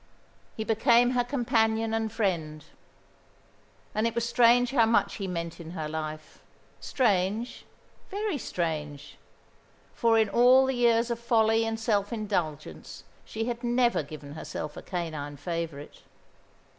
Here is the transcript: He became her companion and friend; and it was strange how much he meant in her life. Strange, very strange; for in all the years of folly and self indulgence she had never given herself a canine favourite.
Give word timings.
He 0.57 0.63
became 0.63 1.11
her 1.11 1.23
companion 1.23 1.93
and 1.93 2.11
friend; 2.11 2.65
and 3.93 4.07
it 4.07 4.15
was 4.15 4.27
strange 4.27 4.71
how 4.71 4.87
much 4.87 5.17
he 5.17 5.27
meant 5.27 5.59
in 5.59 5.71
her 5.77 5.87
life. 5.87 6.41
Strange, 6.79 7.65
very 8.09 8.39
strange; 8.39 9.17
for 9.93 10.17
in 10.17 10.27
all 10.27 10.65
the 10.65 10.73
years 10.73 11.11
of 11.11 11.19
folly 11.19 11.65
and 11.67 11.79
self 11.79 12.11
indulgence 12.11 13.03
she 13.25 13.45
had 13.45 13.63
never 13.63 14.01
given 14.01 14.33
herself 14.33 14.75
a 14.75 14.81
canine 14.81 15.37
favourite. 15.37 15.99